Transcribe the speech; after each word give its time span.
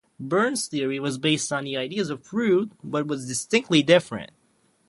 Berne's 0.19 0.67
theory 0.67 0.99
was 0.99 1.19
based 1.19 1.53
on 1.53 1.63
the 1.63 1.77
ideas 1.77 2.09
of 2.09 2.25
Freud 2.25 2.71
but 2.83 3.05
was 3.05 3.27
distinctly 3.27 3.83
different. 3.83 4.31